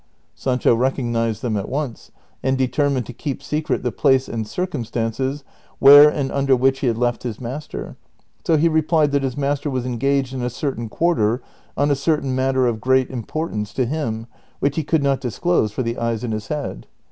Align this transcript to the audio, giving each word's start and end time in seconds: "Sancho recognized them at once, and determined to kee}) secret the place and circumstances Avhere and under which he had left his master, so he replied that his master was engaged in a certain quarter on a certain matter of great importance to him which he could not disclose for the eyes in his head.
"Sancho 0.33 0.73
recognized 0.73 1.43
them 1.43 1.55
at 1.55 1.69
once, 1.69 2.09
and 2.41 2.57
determined 2.57 3.05
to 3.05 3.13
kee}) 3.13 3.37
secret 3.39 3.83
the 3.83 3.91
place 3.91 4.27
and 4.27 4.47
circumstances 4.47 5.43
Avhere 5.79 6.11
and 6.11 6.31
under 6.31 6.55
which 6.55 6.79
he 6.79 6.87
had 6.87 6.97
left 6.97 7.21
his 7.21 7.39
master, 7.39 7.97
so 8.43 8.57
he 8.57 8.67
replied 8.67 9.11
that 9.11 9.21
his 9.21 9.37
master 9.37 9.69
was 9.69 9.85
engaged 9.85 10.33
in 10.33 10.41
a 10.41 10.49
certain 10.49 10.89
quarter 10.89 11.43
on 11.77 11.91
a 11.91 11.95
certain 11.95 12.33
matter 12.33 12.65
of 12.65 12.81
great 12.81 13.11
importance 13.11 13.75
to 13.75 13.85
him 13.85 14.25
which 14.59 14.75
he 14.75 14.83
could 14.83 15.03
not 15.03 15.21
disclose 15.21 15.71
for 15.71 15.83
the 15.83 15.99
eyes 15.99 16.23
in 16.23 16.31
his 16.31 16.47
head. 16.47 16.87